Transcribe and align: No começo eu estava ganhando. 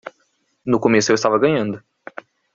No 0.65 0.79
começo 0.79 1.11
eu 1.11 1.13
estava 1.13 1.37
ganhando. 1.37 1.79